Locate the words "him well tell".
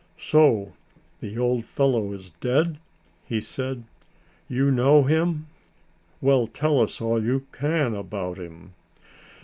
5.03-6.79